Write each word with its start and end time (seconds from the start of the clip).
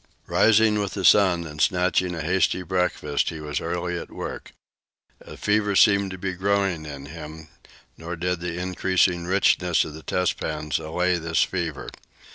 Rising 0.25 0.79
with 0.79 0.95
the 0.95 1.05
sun, 1.05 1.45
and 1.45 1.61
snatching 1.61 2.15
a 2.15 2.23
hasty 2.23 2.63
breakfast, 2.63 3.29
he 3.29 3.39
was 3.39 3.61
early 3.61 3.99
at 3.99 4.09
work. 4.09 4.51
A 5.19 5.37
fever 5.37 5.75
seemed 5.75 6.09
to 6.09 6.17
be 6.17 6.33
growing 6.33 6.87
in 6.87 7.05
him, 7.05 7.49
nor 7.97 8.15
did 8.15 8.39
the 8.39 8.57
increasing 8.59 9.25
richness 9.27 9.85
of 9.85 9.93
the 9.93 10.01
test 10.01 10.39
pans 10.39 10.79
allay 10.79 11.19
this 11.19 11.43
fever. 11.43 11.87